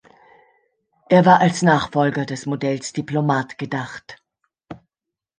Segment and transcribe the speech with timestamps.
[1.09, 4.17] Er war als Nachfolger des Modells Diplomat gedacht.